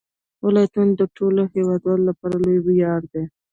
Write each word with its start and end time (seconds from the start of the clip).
ولایتونه 0.45 0.91
د 0.99 1.03
ټولو 1.15 1.41
هیوادوالو 1.53 2.07
لپاره 2.09 2.35
لوی 2.43 2.57
ویاړ 2.65 3.01
دی. 3.13 3.23